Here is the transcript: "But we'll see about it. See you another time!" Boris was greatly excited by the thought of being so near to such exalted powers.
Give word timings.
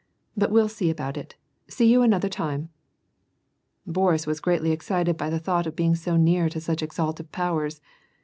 "But 0.35 0.49
we'll 0.49 0.67
see 0.67 0.89
about 0.89 1.15
it. 1.15 1.35
See 1.67 1.85
you 1.91 2.01
another 2.01 2.27
time!" 2.27 2.69
Boris 3.95 4.25
was 4.25 4.39
greatly 4.39 4.71
excited 4.71 5.15
by 5.15 5.29
the 5.29 5.37
thought 5.37 5.67
of 5.67 5.75
being 5.75 5.93
so 5.93 6.17
near 6.17 6.49
to 6.49 6.59
such 6.59 6.81
exalted 6.81 7.31
powers. 7.31 7.81